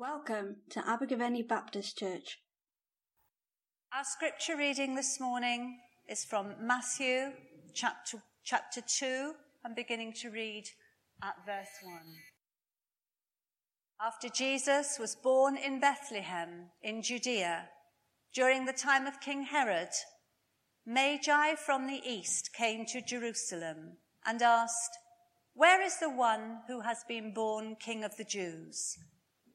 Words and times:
Welcome 0.00 0.56
to 0.70 0.80
Abergavenny 0.88 1.42
Baptist 1.42 1.98
Church. 1.98 2.38
Our 3.94 4.02
scripture 4.02 4.56
reading 4.56 4.94
this 4.94 5.20
morning 5.20 5.78
is 6.08 6.24
from 6.24 6.54
Matthew 6.58 7.32
chapter, 7.74 8.22
chapter 8.42 8.80
2. 8.80 9.34
I'm 9.62 9.74
beginning 9.74 10.14
to 10.22 10.30
read 10.30 10.64
at 11.22 11.34
verse 11.44 11.68
1. 11.82 11.98
After 14.00 14.30
Jesus 14.30 14.96
was 14.98 15.16
born 15.16 15.58
in 15.58 15.80
Bethlehem 15.80 16.70
in 16.82 17.02
Judea, 17.02 17.68
during 18.32 18.64
the 18.64 18.72
time 18.72 19.06
of 19.06 19.20
King 19.20 19.42
Herod, 19.42 19.90
Magi 20.86 21.56
from 21.56 21.86
the 21.86 22.00
east 22.06 22.54
came 22.54 22.86
to 22.86 23.02
Jerusalem 23.02 23.98
and 24.24 24.40
asked, 24.40 24.96
Where 25.52 25.82
is 25.82 25.98
the 25.98 26.08
one 26.08 26.60
who 26.68 26.80
has 26.80 27.04
been 27.06 27.34
born 27.34 27.76
King 27.78 28.02
of 28.02 28.16
the 28.16 28.24
Jews? 28.24 28.96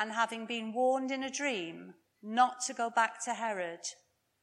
and 0.00 0.12
having 0.12 0.46
been 0.46 0.72
warned 0.72 1.10
in 1.10 1.22
a 1.22 1.30
dream 1.30 1.92
not 2.22 2.60
to 2.66 2.72
go 2.72 2.88
back 2.88 3.22
to 3.22 3.34
Herod, 3.34 3.80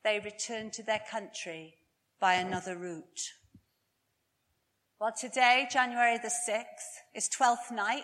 they 0.04 0.20
returned 0.20 0.72
to 0.74 0.84
their 0.84 1.02
country 1.10 1.74
by 2.22 2.36
another 2.36 2.78
route. 2.78 3.34
Well, 5.02 5.14
today, 5.20 5.68
January 5.72 6.20
the 6.20 6.32
6th, 6.48 7.16
is 7.16 7.28
Twelfth 7.28 7.72
Night. 7.72 8.04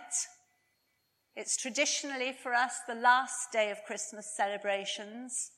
It's 1.35 1.55
traditionally 1.55 2.33
for 2.33 2.55
us 2.55 2.73
the 2.88 2.95
last 2.95 3.51
day 3.51 3.69
of 3.69 3.85
Christmas 3.85 4.35
celebrations. 4.35 5.51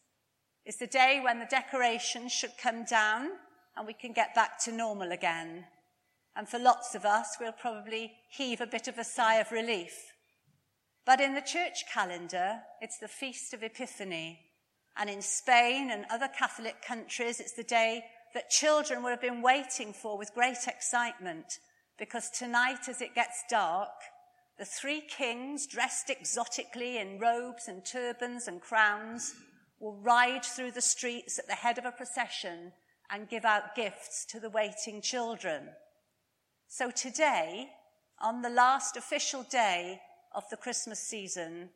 It's 0.66 0.78
the 0.78 0.88
day 0.88 1.22
when 1.24 1.40
the 1.40 1.48
decorations 1.50 2.34
should 2.34 2.58
come 2.62 2.84
down 2.84 3.30
and 3.78 3.88
we 3.88 3.94
can 3.94 4.12
get 4.12 4.36
back 4.36 4.62
to 4.66 4.72
normal 4.74 5.14
again. 5.14 5.64
And 6.36 6.48
for 6.50 6.60
lots 6.60 6.94
of 6.94 7.06
us, 7.06 7.38
we'll 7.40 7.54
probably 7.54 8.12
heave 8.30 8.60
a 8.60 8.68
bit 8.68 8.90
of 8.90 8.98
a 8.98 9.06
sigh 9.06 9.36
of 9.36 9.54
relief 9.54 9.94
but 11.06 11.22
in 11.22 11.36
the 11.36 11.42
church 11.42 11.86
calendar, 11.92 12.60
it's 12.82 12.98
the 12.98 13.08
Feast 13.08 13.54
of 13.54 13.64
Epiphany. 13.64 14.40
And 14.98 15.10
in 15.10 15.22
Spain 15.22 15.92
and 15.92 16.06
other 16.10 16.28
Catholic 16.28 16.82
countries, 16.82 17.40
it's 17.40 17.54
the 17.54 17.64
day 17.64 18.04
that 18.34 18.50
children 18.50 19.04
would 19.04 19.12
have 19.12 19.22
been 19.22 19.42
waiting 19.42 19.94
for 19.94 20.18
with 20.18 20.34
great 20.34 20.68
excitement 20.68 21.60
because 21.98 22.30
tonight, 22.30 22.90
as 22.90 23.02
it 23.02 23.16
gets 23.16 23.44
dark, 23.50 23.90
the 24.58 24.66
three 24.66 25.02
kings, 25.02 25.68
dressed 25.68 26.10
exotically 26.10 26.98
in 26.98 27.20
robes 27.20 27.68
and 27.68 27.86
turbans 27.86 28.48
and 28.48 28.62
crowns, 28.62 29.36
will 29.80 29.98
ride 29.98 30.44
through 30.44 30.72
the 30.72 30.82
streets 30.82 31.38
at 31.38 31.48
the 31.48 31.54
head 31.54 31.78
of 31.78 31.86
a 31.86 31.92
procession 31.92 32.72
and 33.12 33.30
give 33.30 33.46
out 33.46 33.76
gifts 33.76 34.26
to 34.26 34.40
the 34.40 34.50
waiting 34.50 35.02
children. 35.02 35.70
So 36.68 36.90
today, 36.90 37.70
on 38.20 38.42
the 38.42 38.50
last 38.50 38.98
official 38.98 39.44
day 39.44 40.00
of 40.36 40.44
the 40.50 40.58
Christmas 40.58 41.00
season, 41.00 41.70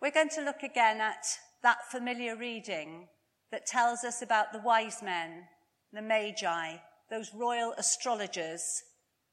we're 0.00 0.10
going 0.10 0.28
to 0.30 0.44
look 0.44 0.62
again 0.62 1.00
at 1.00 1.26
that 1.62 1.90
familiar 1.90 2.36
reading 2.36 3.08
that 3.50 3.66
tells 3.66 4.04
us 4.04 4.22
about 4.22 4.52
the 4.52 4.60
wise 4.60 5.02
men, 5.02 5.44
the 5.92 6.02
magi, 6.02 6.76
those 7.10 7.32
royal 7.34 7.72
astrologers, 7.78 8.82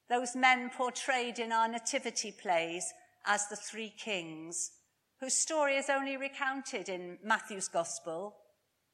those 0.10 0.36
men 0.36 0.70
portrayed 0.70 1.40
in 1.40 1.52
our 1.52 1.68
nativity 1.68 2.32
plays 2.32 2.94
as 3.26 3.48
the 3.48 3.56
three 3.56 3.94
kings, 3.98 4.72
whose 5.20 5.34
story 5.34 5.76
is 5.76 5.90
only 5.90 6.18
recounted 6.18 6.90
in 6.90 7.18
Matthew's 7.24 7.68
gospel. 7.68 8.36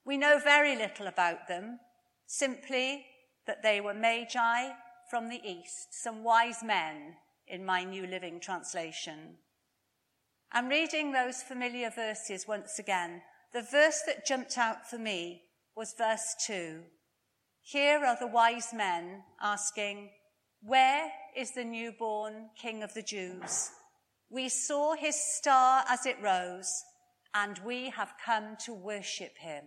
We 0.06 0.18
know 0.18 0.40
very 0.44 0.75
little 0.75 1.08
about 1.08 1.48
them, 1.48 1.80
simply 2.25 3.06
that 3.48 3.64
they 3.64 3.81
were 3.81 3.94
magi 3.94 4.69
from 5.09 5.30
the 5.30 5.42
east, 5.44 5.88
some 5.92 6.24
wise 6.24 6.64
men 6.64 7.16
in 7.48 7.66
my 7.66 7.84
New 7.84 8.06
Living 8.06 8.40
Translation. 8.40 9.38
I'm 10.52 10.68
reading 10.68 11.12
those 11.12 11.44
familiar 11.44 11.92
verses 11.92 12.48
once 12.48 12.80
again. 12.80 13.22
The 13.54 13.62
verse 13.62 14.02
that 14.08 14.26
jumped 14.26 14.58
out 14.58 14.90
for 14.90 14.98
me 14.98 15.44
was 15.76 15.94
verse 15.96 16.36
2. 16.48 16.82
Here 17.62 18.04
are 18.04 18.18
the 18.20 18.26
wise 18.26 18.74
men 18.74 19.22
asking, 19.40 20.10
Where 20.64 21.12
is 21.38 21.52
the 21.52 21.64
newborn 21.64 22.50
King 22.60 22.82
of 22.82 22.96
the 22.96 23.04
Jews? 23.04 23.70
We 24.32 24.50
saw 24.50 24.96
his 24.96 25.16
star 25.16 25.86
as 25.88 26.08
it 26.08 26.18
rose, 26.20 26.84
and 27.36 27.60
we 27.64 27.92
have 27.92 28.14
come 28.26 28.58
to 28.66 28.74
worship 28.74 29.38
him. 29.38 29.66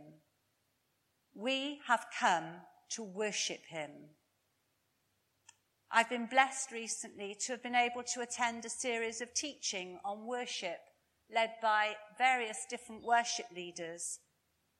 We 1.32 1.80
have 1.86 2.06
come 2.18 2.62
to 2.90 3.04
worship 3.04 3.66
him. 3.68 3.90
I've 5.94 6.08
been 6.08 6.24
blessed 6.24 6.72
recently 6.72 7.36
to 7.40 7.52
have 7.52 7.62
been 7.62 7.74
able 7.74 8.02
to 8.14 8.22
attend 8.22 8.64
a 8.64 8.70
series 8.70 9.20
of 9.20 9.34
teaching 9.34 9.98
on 10.06 10.26
worship 10.26 10.78
led 11.30 11.50
by 11.60 11.96
various 12.16 12.64
different 12.70 13.04
worship 13.04 13.44
leaders. 13.54 14.18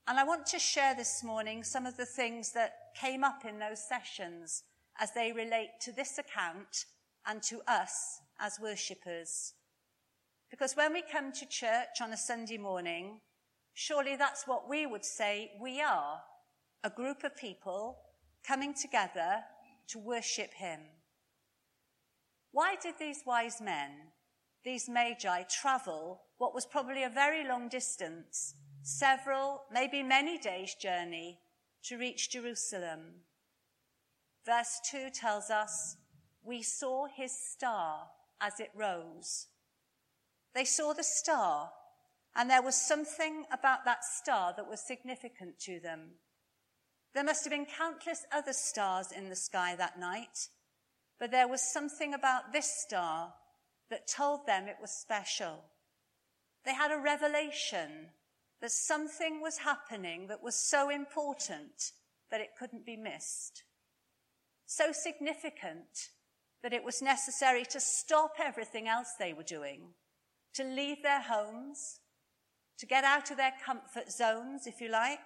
And 0.09 0.19
I 0.19 0.25
want 0.25 0.47
to 0.47 0.59
share 0.59 0.95
this 0.95 1.23
morning 1.23 1.65
some 1.65 1.85
of 1.85 1.99
the 1.99 2.07
things 2.07 2.53
that 2.53 2.95
came 2.99 3.25
up 3.25 3.45
in 3.47 3.59
those 3.59 3.87
sessions 3.87 4.63
as 4.99 5.13
they 5.13 5.33
relate 5.33 5.73
to 5.83 5.93
this 5.93 6.17
account 6.17 6.87
and 7.27 7.43
to 7.43 7.61
us 7.69 8.23
as 8.41 8.59
worshippers. 8.59 9.53
Because 10.51 10.75
when 10.77 10.95
we 10.95 11.03
come 11.03 11.31
to 11.33 11.47
church 11.47 12.01
on 12.01 12.15
a 12.15 12.17
Sunday 12.17 12.57
morning, 12.57 13.21
surely 13.75 14.17
that's 14.17 14.47
what 14.47 14.67
we 14.67 14.87
would 14.87 15.05
say 15.05 15.51
we 15.61 15.83
are 15.83 16.23
a 16.83 16.91
group 16.91 17.23
of 17.23 17.37
people 17.37 17.99
coming 18.47 18.73
together 18.73 19.43
to 19.89 19.99
worship 19.99 20.55
Him. 20.55 20.81
Why 22.53 22.77
did 22.81 22.95
these 22.99 23.23
wise 23.27 23.61
men, 23.61 23.91
these 24.63 24.89
magi, 24.89 25.43
travel 25.45 26.21
what 26.37 26.55
was 26.55 26.67
probably 26.67 27.03
a 27.03 27.09
very 27.09 27.47
long 27.47 27.69
distance, 27.69 28.55
several, 28.83 29.63
maybe 29.73 30.03
many 30.03 30.39
days' 30.39 30.75
journey 30.75 31.39
to 31.85 31.97
reach 31.97 32.31
Jerusalem? 32.31 33.23
Verse 34.45 34.81
2 34.91 35.11
tells 35.11 35.51
us, 35.51 35.97
We 36.43 36.63
saw 36.63 37.07
his 37.07 37.33
star 37.33 38.09
as 38.41 38.61
it 38.61 38.71
rose. 38.75 39.47
They 40.55 40.65
saw 40.65 40.93
the 40.93 41.05
star, 41.05 41.71
and 42.37 42.51
there 42.51 42.63
was 42.63 42.75
something 42.75 43.45
about 43.51 43.85
that 43.87 44.05
star 44.05 44.53
that 44.57 44.69
was 44.69 44.81
significant 44.81 45.59
to 45.61 45.81
them. 45.81 46.17
There 47.15 47.25
must 47.25 47.45
have 47.45 47.53
been 47.53 47.67
countless 47.67 48.27
other 48.33 48.53
stars 48.53 49.13
in 49.13 49.29
the 49.29 49.37
sky 49.37 49.75
that 49.77 49.99
night, 49.99 50.49
but 51.23 51.31
there 51.31 51.47
was 51.47 51.61
something 51.73 52.15
about 52.15 52.53
this 52.53 52.69
star 52.83 53.33
that 53.91 54.09
told 54.09 54.45
them 54.45 54.67
it 54.67 54.79
was 54.81 54.91
special. 54.91 55.63
They 56.65 56.75
had 56.75 56.91
a 56.91 57.01
revelation 57.01 58.09
that 58.61 58.73
something 58.73 59.41
was 59.41 59.59
happening 59.59 60.27
that 60.27 60.43
was 60.43 60.57
so 60.57 60.91
important 60.91 61.93
that 62.33 62.41
it 62.41 62.57
couldn't 62.59 62.85
be 62.85 62.97
missed. 62.97 63.63
So 64.67 64.91
significant 64.91 66.09
that 66.65 66.73
it 66.73 66.83
was 66.83 67.01
necessary 67.01 67.67
to 67.67 67.79
stop 67.79 68.33
everything 68.43 68.89
else 68.89 69.13
they 69.17 69.33
were 69.33 69.45
doing, 69.45 69.91
to 70.55 70.65
leave 70.65 71.05
their 71.05 71.23
homes, 71.23 72.01
to 72.81 72.85
get 72.87 73.05
out 73.05 73.31
of 73.31 73.37
their 73.37 73.55
comfort 73.65 74.11
zones, 74.11 74.67
if 74.67 74.81
you 74.81 74.91
like, 74.91 75.21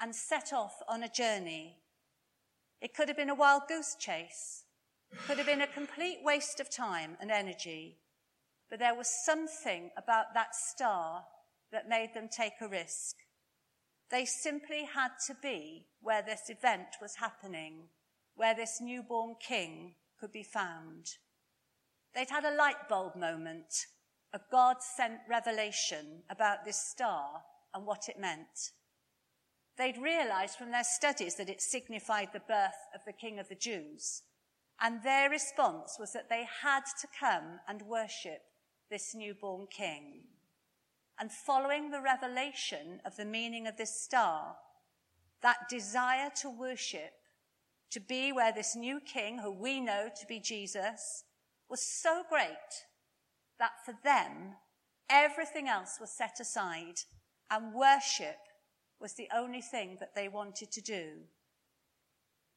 and 0.00 0.12
set 0.12 0.52
off 0.52 0.82
on 0.88 1.04
a 1.04 1.08
journey. 1.08 1.76
It 2.80 2.92
could 2.92 3.06
have 3.06 3.16
been 3.16 3.30
a 3.30 3.36
wild 3.36 3.68
goose 3.68 3.94
chase, 4.00 4.64
could 5.26 5.38
have 5.38 5.46
been 5.46 5.62
a 5.62 5.66
complete 5.66 6.18
waste 6.22 6.60
of 6.60 6.70
time 6.70 7.16
and 7.20 7.30
energy, 7.30 7.98
but 8.70 8.78
there 8.78 8.94
was 8.94 9.24
something 9.24 9.90
about 9.96 10.34
that 10.34 10.54
star 10.54 11.24
that 11.72 11.88
made 11.88 12.14
them 12.14 12.28
take 12.28 12.60
a 12.60 12.68
risk. 12.68 13.16
They 14.10 14.24
simply 14.24 14.84
had 14.84 15.12
to 15.26 15.34
be 15.42 15.86
where 16.00 16.22
this 16.22 16.48
event 16.48 16.96
was 17.00 17.16
happening, 17.16 17.88
where 18.34 18.54
this 18.54 18.80
newborn 18.80 19.36
king 19.40 19.94
could 20.18 20.32
be 20.32 20.42
found. 20.42 21.06
They'd 22.14 22.30
had 22.30 22.44
a 22.44 22.56
light 22.56 22.88
bulb 22.88 23.16
moment, 23.16 23.86
a 24.32 24.40
God 24.50 24.76
sent 24.82 25.20
revelation 25.28 26.22
about 26.30 26.64
this 26.64 26.80
star 26.80 27.42
and 27.74 27.86
what 27.86 28.08
it 28.08 28.18
meant. 28.18 28.72
They'd 29.76 29.98
realized 29.98 30.56
from 30.56 30.70
their 30.70 30.84
studies 30.84 31.36
that 31.36 31.48
it 31.48 31.62
signified 31.62 32.30
the 32.32 32.40
birth 32.40 32.88
of 32.94 33.02
the 33.06 33.12
King 33.12 33.38
of 33.38 33.48
the 33.48 33.54
Jews. 33.54 34.22
And 34.80 35.02
their 35.02 35.28
response 35.28 35.96
was 35.98 36.12
that 36.12 36.28
they 36.28 36.46
had 36.62 36.82
to 37.00 37.08
come 37.18 37.60
and 37.66 37.82
worship 37.82 38.42
this 38.90 39.14
newborn 39.14 39.66
king. 39.70 40.22
And 41.18 41.32
following 41.32 41.90
the 41.90 42.00
revelation 42.00 43.00
of 43.04 43.16
the 43.16 43.24
meaning 43.24 43.66
of 43.66 43.76
this 43.76 44.00
star, 44.00 44.56
that 45.42 45.68
desire 45.68 46.30
to 46.42 46.50
worship, 46.50 47.12
to 47.90 48.00
be 48.00 48.32
where 48.32 48.52
this 48.52 48.76
new 48.76 49.00
king, 49.00 49.38
who 49.38 49.52
we 49.52 49.80
know 49.80 50.08
to 50.20 50.26
be 50.26 50.38
Jesus, 50.38 51.24
was 51.68 51.82
so 51.82 52.22
great 52.28 52.86
that 53.58 53.72
for 53.84 53.94
them, 54.04 54.54
everything 55.10 55.68
else 55.68 55.98
was 56.00 56.10
set 56.10 56.38
aside 56.40 57.00
and 57.50 57.74
worship 57.74 58.36
was 59.00 59.14
the 59.14 59.28
only 59.34 59.60
thing 59.60 59.96
that 60.00 60.14
they 60.14 60.28
wanted 60.28 60.70
to 60.72 60.80
do. 60.80 61.12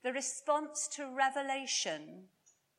The 0.04 0.14
response 0.14 0.88
to 0.96 1.16
revelation, 1.16 2.26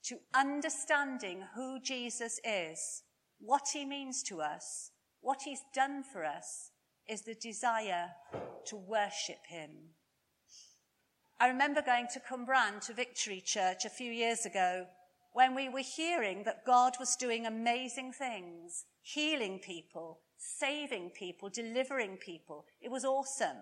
to 0.05 0.19
understanding 0.35 1.45
who 1.55 1.79
Jesus 1.81 2.41
is, 2.45 3.03
what 3.39 3.69
he 3.73 3.85
means 3.85 4.23
to 4.25 4.41
us, 4.41 4.91
what 5.21 5.43
he's 5.45 5.63
done 5.73 6.03
for 6.03 6.25
us, 6.25 6.73
is 7.09 7.23
the 7.23 7.35
desire 7.35 8.11
to 8.67 8.77
worship 8.77 9.47
him. 9.49 9.71
I 11.39 11.49
remember 11.49 11.83
going 11.83 12.07
to 12.13 12.21
Cwmbran 12.21 12.85
to 12.87 12.95
Victory 12.95 13.41
Church 13.41 13.85
a 13.85 13.91
few 13.91 14.11
years 14.11 14.47
ago 14.47 14.87
when 15.33 15.55
we 15.55 15.69
were 15.69 15.81
hearing 15.81 16.43
that 16.45 16.65
God 16.65 16.95
was 17.01 17.17
doing 17.17 17.47
amazing 17.47 18.13
things, 18.13 18.85
healing 19.01 19.59
people, 19.59 20.21
saving 20.39 21.11
people, 21.11 21.49
delivering 21.49 22.17
people. 22.17 22.67
It 22.81 22.91
was 22.91 23.05
awesome. 23.05 23.57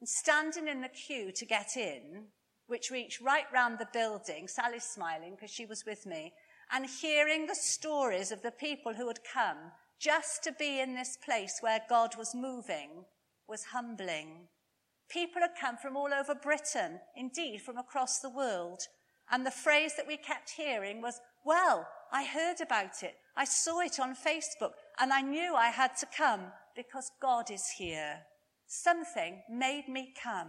And 0.00 0.08
standing 0.08 0.68
in 0.68 0.80
the 0.80 0.88
queue 0.88 1.32
to 1.32 1.44
get 1.44 1.76
in, 1.76 2.26
which 2.68 2.90
reached 2.90 3.20
right 3.20 3.46
round 3.52 3.78
the 3.78 3.88
building, 3.92 4.46
Sally's 4.46 4.84
smiling 4.84 5.34
because 5.34 5.50
she 5.50 5.66
was 5.66 5.84
with 5.84 6.06
me, 6.06 6.32
and 6.70 6.86
hearing 6.86 7.46
the 7.46 7.54
stories 7.54 8.30
of 8.30 8.42
the 8.42 8.52
people 8.52 8.94
who 8.94 9.08
had 9.08 9.20
come 9.24 9.56
just 9.98 10.44
to 10.44 10.52
be 10.52 10.80
in 10.80 10.94
this 10.94 11.18
place 11.24 11.58
where 11.60 11.80
God 11.88 12.14
was 12.16 12.34
moving 12.34 13.04
was 13.48 13.64
humbling. 13.64 14.48
People 15.08 15.40
had 15.40 15.52
come 15.60 15.76
from 15.76 15.96
all 15.96 16.12
over 16.12 16.34
Britain, 16.34 17.00
indeed 17.16 17.62
from 17.62 17.78
across 17.78 18.20
the 18.20 18.30
world. 18.30 18.82
And 19.30 19.44
the 19.44 19.50
phrase 19.50 19.94
that 19.96 20.06
we 20.06 20.16
kept 20.16 20.50
hearing 20.50 21.00
was, 21.00 21.20
well, 21.44 21.88
I 22.12 22.24
heard 22.24 22.60
about 22.60 23.02
it. 23.02 23.16
I 23.36 23.44
saw 23.44 23.80
it 23.80 23.98
on 23.98 24.14
Facebook 24.14 24.72
and 25.00 25.12
I 25.12 25.22
knew 25.22 25.54
I 25.54 25.68
had 25.68 25.96
to 25.98 26.06
come 26.06 26.52
because 26.76 27.10
God 27.20 27.50
is 27.50 27.70
here. 27.78 28.20
Something 28.66 29.42
made 29.50 29.88
me 29.88 30.12
come. 30.22 30.48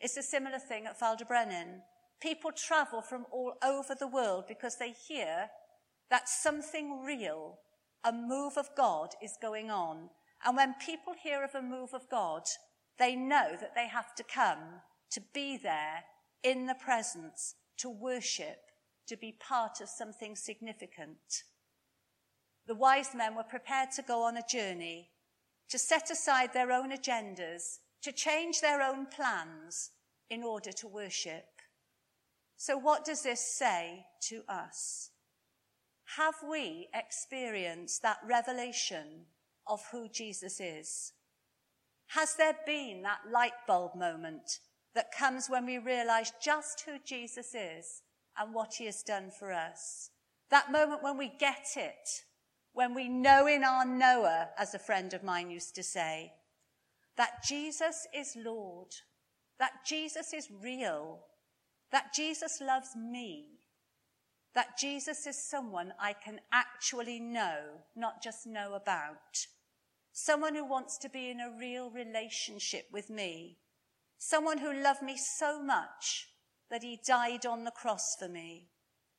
It's 0.00 0.16
a 0.16 0.22
similar 0.22 0.58
thing 0.58 0.86
at 0.86 0.98
Ffald-y-Brenin. 0.98 1.82
People 2.20 2.52
travel 2.52 3.02
from 3.02 3.26
all 3.30 3.54
over 3.62 3.94
the 3.94 4.08
world 4.08 4.44
because 4.48 4.76
they 4.76 4.92
hear 4.92 5.50
that 6.10 6.28
something 6.28 7.02
real, 7.04 7.58
a 8.04 8.12
move 8.12 8.54
of 8.56 8.70
God 8.76 9.10
is 9.22 9.38
going 9.40 9.70
on. 9.70 10.08
And 10.44 10.56
when 10.56 10.74
people 10.74 11.12
hear 11.22 11.44
of 11.44 11.54
a 11.54 11.62
move 11.62 11.92
of 11.92 12.08
God, 12.10 12.42
they 12.98 13.14
know 13.14 13.56
that 13.60 13.74
they 13.74 13.88
have 13.88 14.14
to 14.16 14.24
come 14.24 14.80
to 15.10 15.20
be 15.34 15.56
there 15.56 16.04
in 16.42 16.66
the 16.66 16.74
presence, 16.74 17.54
to 17.78 17.90
worship, 17.90 18.58
to 19.06 19.16
be 19.16 19.32
part 19.32 19.80
of 19.80 19.88
something 19.88 20.34
significant. 20.34 21.44
The 22.66 22.74
wise 22.74 23.14
men 23.14 23.34
were 23.34 23.42
prepared 23.42 23.90
to 23.96 24.02
go 24.02 24.22
on 24.22 24.36
a 24.36 24.46
journey, 24.48 25.10
to 25.68 25.78
set 25.78 26.10
aside 26.10 26.52
their 26.52 26.72
own 26.72 26.90
agendas, 26.90 27.78
to 28.02 28.12
change 28.12 28.60
their 28.60 28.82
own 28.82 29.06
plans 29.06 29.90
in 30.28 30.42
order 30.42 30.72
to 30.72 30.88
worship. 30.88 31.44
So, 32.56 32.76
what 32.76 33.04
does 33.04 33.22
this 33.22 33.40
say 33.40 34.04
to 34.28 34.42
us? 34.48 35.10
Have 36.16 36.34
we 36.48 36.88
experienced 36.94 38.02
that 38.02 38.18
revelation 38.28 39.26
of 39.66 39.80
who 39.92 40.08
Jesus 40.08 40.60
is? 40.60 41.12
Has 42.08 42.34
there 42.34 42.56
been 42.66 43.02
that 43.02 43.20
light 43.30 43.52
bulb 43.68 43.94
moment 43.94 44.58
that 44.94 45.16
comes 45.16 45.48
when 45.48 45.64
we 45.64 45.78
realize 45.78 46.32
just 46.42 46.80
who 46.80 46.98
Jesus 47.04 47.54
is 47.54 48.02
and 48.36 48.52
what 48.52 48.74
he 48.74 48.86
has 48.86 49.02
done 49.04 49.30
for 49.30 49.52
us? 49.52 50.10
That 50.50 50.72
moment 50.72 51.02
when 51.04 51.16
we 51.16 51.32
get 51.38 51.68
it, 51.76 52.24
when 52.72 52.94
we 52.94 53.08
know 53.08 53.46
in 53.46 53.62
our 53.62 53.84
knower, 53.84 54.48
as 54.58 54.74
a 54.74 54.78
friend 54.78 55.14
of 55.14 55.22
mine 55.22 55.50
used 55.50 55.76
to 55.76 55.82
say, 55.84 56.32
that 57.16 57.42
Jesus 57.46 58.06
is 58.14 58.36
Lord, 58.36 58.88
that 59.58 59.84
Jesus 59.86 60.32
is 60.32 60.48
real, 60.62 61.20
that 61.92 62.14
Jesus 62.14 62.60
loves 62.60 62.96
me, 62.96 63.60
that 64.54 64.78
Jesus 64.78 65.26
is 65.26 65.48
someone 65.48 65.92
I 66.00 66.12
can 66.12 66.40
actually 66.52 67.20
know, 67.20 67.82
not 67.96 68.22
just 68.22 68.46
know 68.46 68.74
about. 68.74 69.46
Someone 70.12 70.54
who 70.54 70.64
wants 70.64 70.98
to 70.98 71.08
be 71.08 71.30
in 71.30 71.40
a 71.40 71.56
real 71.58 71.90
relationship 71.90 72.86
with 72.92 73.10
me. 73.10 73.58
Someone 74.18 74.58
who 74.58 74.72
loved 74.72 75.02
me 75.02 75.16
so 75.16 75.62
much 75.62 76.28
that 76.70 76.82
he 76.82 77.00
died 77.06 77.46
on 77.46 77.64
the 77.64 77.70
cross 77.70 78.16
for 78.18 78.28
me. 78.28 78.68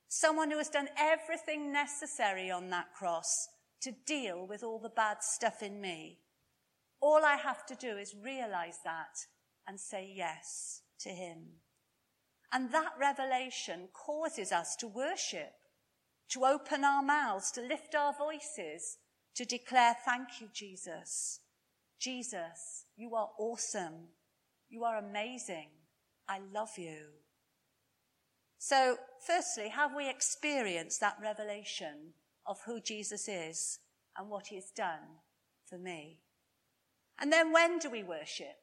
Someone 0.08 0.52
who 0.52 0.58
has 0.58 0.70
done 0.70 0.90
everything 0.98 1.72
necessary 1.72 2.52
on 2.52 2.70
that 2.70 2.94
cross 2.94 3.48
to 3.82 3.94
deal 4.06 4.46
with 4.46 4.64
all 4.64 4.80
the 4.80 4.90
bad 4.90 5.18
stuff 5.22 5.64
in 5.64 5.80
me. 5.80 6.20
All 7.02 7.26
I 7.26 7.36
have 7.36 7.66
to 7.66 7.76
do 7.76 7.98
is 7.98 8.16
realize 8.16 8.78
that 8.84 9.18
and 9.68 9.80
say 9.80 10.12
yes 10.16 10.82
to 11.00 11.10
him. 11.10 11.40
And 12.54 12.72
that 12.72 12.92
revelation 13.00 13.88
causes 13.94 14.52
us 14.52 14.76
to 14.78 14.88
worship, 14.88 15.54
to 16.30 16.46
open 16.46 16.84
our 16.84 17.02
mouths, 17.02 17.52
to 17.52 17.62
lift 17.62 17.96
our 17.96 18.14
voices, 18.14 18.98
to 19.36 19.46
declare, 19.46 19.96
Thank 20.06 20.42
you, 20.42 20.48
Jesus. 20.54 21.40
Jesus, 22.00 22.86
you 22.98 23.16
are 23.16 23.30
awesome. 23.38 24.10
You 24.70 24.84
are 24.84 24.98
amazing. 24.98 25.70
I 26.28 26.40
love 26.54 26.78
you. 26.78 27.08
So, 28.58 28.98
firstly, 29.26 29.70
have 29.70 29.96
we 29.96 30.10
experienced 30.10 31.00
that 31.00 31.18
revelation 31.22 32.14
of 32.46 32.60
who 32.66 32.80
Jesus 32.80 33.28
is 33.28 33.80
and 34.18 34.30
what 34.30 34.48
he 34.48 34.56
has 34.56 34.72
done 34.76 35.20
for 35.68 35.78
me? 35.78 36.20
And 37.20 37.32
then 37.32 37.52
when 37.52 37.80
do 37.80 37.90
we 37.90 38.04
worship? 38.04 38.58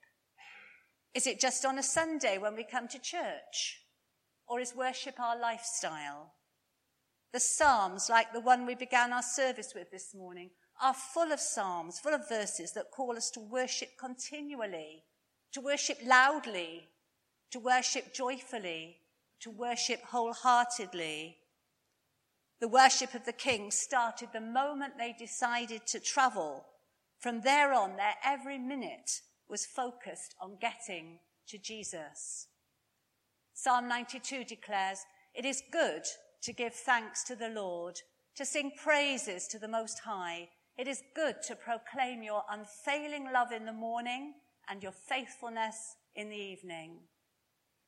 Is 1.14 1.26
it 1.26 1.40
just 1.40 1.64
on 1.64 1.78
a 1.78 1.82
Sunday 1.82 2.38
when 2.38 2.54
we 2.54 2.64
come 2.64 2.88
to 2.88 2.98
church? 2.98 3.82
Or 4.46 4.60
is 4.60 4.74
worship 4.74 5.20
our 5.20 5.38
lifestyle? 5.38 6.34
The 7.32 7.40
Psalms, 7.40 8.08
like 8.08 8.32
the 8.32 8.40
one 8.40 8.66
we 8.66 8.74
began 8.74 9.12
our 9.12 9.22
service 9.22 9.72
with 9.74 9.90
this 9.90 10.14
morning, 10.14 10.50
are 10.80 10.94
full 10.94 11.32
of 11.32 11.40
Psalms, 11.40 11.98
full 11.98 12.14
of 12.14 12.28
verses 12.28 12.72
that 12.72 12.90
call 12.90 13.16
us 13.16 13.30
to 13.30 13.40
worship 13.40 13.90
continually, 13.98 15.04
to 15.52 15.60
worship 15.60 15.98
loudly, 16.04 16.88
to 17.50 17.58
worship 17.58 18.14
joyfully, 18.14 18.98
to 19.40 19.50
worship 19.50 20.00
wholeheartedly. 20.04 21.36
The 22.60 22.68
worship 22.68 23.14
of 23.14 23.24
the 23.24 23.32
king 23.32 23.70
started 23.70 24.30
the 24.32 24.40
moment 24.40 24.94
they 24.98 25.14
decided 25.18 25.86
to 25.88 26.00
travel. 26.00 26.64
From 27.18 27.40
there 27.40 27.72
on, 27.72 27.96
their 27.96 28.14
every 28.25 28.58
minute 28.58 29.10
was 29.48 29.66
focused 29.66 30.34
on 30.40 30.58
getting 30.60 31.18
to 31.48 31.58
Jesus. 31.58 32.46
Psalm 33.54 33.88
92 33.88 34.44
declares, 34.44 35.00
It 35.34 35.44
is 35.44 35.62
good 35.72 36.02
to 36.42 36.52
give 36.52 36.75
thanks 36.75 37.25
to 37.25 37.34
the 37.34 37.48
Lord, 37.48 37.96
to 38.37 38.44
sing 38.44 38.70
praises 38.80 39.48
to 39.48 39.58
the 39.58 39.66
Most 39.66 40.00
High. 40.00 40.48
It 40.76 40.87
is 40.87 41.02
good 41.16 41.37
to 41.48 41.56
proclaim 41.56 42.22
your 42.22 42.42
unfailing 42.48 43.32
love 43.32 43.50
in 43.50 43.66
the 43.66 43.72
morning 43.72 44.34
and 44.68 44.80
your 44.80 44.92
faithfulness 44.92 45.96
in 46.14 46.28
the 46.28 46.37
evening. 46.37 47.00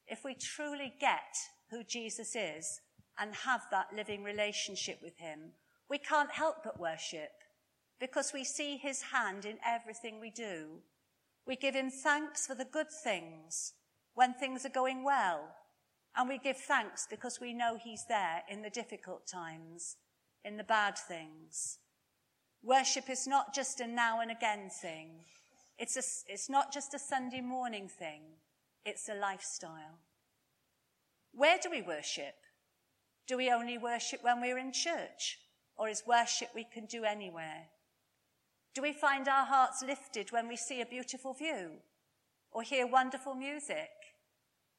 If 0.09 0.25
we 0.25 0.35
truly 0.35 0.93
get 1.01 1.37
who 1.71 1.85
Jesus 1.85 2.35
is 2.35 2.81
and 3.17 3.33
have 3.33 3.63
that 3.71 3.95
living 3.95 4.25
relationship 4.25 4.99
with 5.01 5.17
him, 5.19 5.53
we 5.89 5.99
can't 5.99 6.33
help 6.33 6.65
but 6.65 6.81
worship 6.81 7.31
because 8.01 8.33
we 8.33 8.45
see 8.45 8.79
his 8.79 9.03
hand 9.03 9.45
in 9.45 9.59
everything 9.65 10.19
we 10.19 10.31
do. 10.31 10.81
We 11.47 11.55
give 11.55 11.75
him 11.75 11.91
thanks 11.91 12.47
for 12.47 12.55
the 12.55 12.65
good 12.65 12.91
things 12.91 13.75
when 14.15 14.33
things 14.33 14.65
are 14.65 14.71
going 14.71 15.05
well. 15.05 15.41
And 16.17 16.29
we 16.29 16.39
give 16.39 16.57
thanks 16.57 17.07
because 17.09 17.39
we 17.41 17.53
know 17.53 17.77
he's 17.77 18.07
there 18.09 18.43
in 18.51 18.63
the 18.63 18.71
difficult 18.71 19.27
times, 19.27 19.97
in 20.45 20.57
the 20.57 20.65
bad 20.65 20.99
things. 20.99 21.79
Worship 22.63 23.09
is 23.09 23.27
not 23.27 23.55
just 23.55 23.81
a 23.81 23.87
now 23.87 24.21
and 24.21 24.31
again 24.31 24.71
thing. 24.71 25.11
It's, 25.79 25.97
a, 25.97 26.33
it's 26.33 26.51
not 26.51 26.73
just 26.73 26.95
a 26.95 26.99
Sunday 26.99 27.41
morning 27.41 27.89
thing. 27.89 28.23
It's 28.85 29.09
a 29.09 29.15
lifestyle. 29.15 29.99
Where 31.33 31.59
do 31.63 31.71
we 31.71 31.83
worship? 31.83 32.35
Do 33.29 33.37
we 33.37 33.51
only 33.51 33.79
worship 33.79 34.23
when 34.23 34.41
we're 34.41 34.59
in 34.59 34.73
church? 34.73 35.39
Or 35.77 35.89
is 35.89 36.03
worship 36.07 36.49
we 36.55 36.65
can 36.65 36.87
do 36.87 37.05
anywhere? 37.05 37.69
Do 38.75 38.83
we 38.83 38.93
find 38.93 39.29
our 39.29 39.45
hearts 39.45 39.83
lifted 39.83 40.33
when 40.33 40.49
we 40.49 40.57
see 40.57 40.81
a 40.81 40.87
beautiful 40.87 41.35
view 41.35 41.79
or 42.53 42.63
hear 42.63 42.87
wonderful 42.87 43.35
music? 43.35 43.91